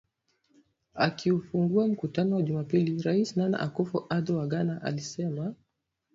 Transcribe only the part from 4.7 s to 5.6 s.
amesema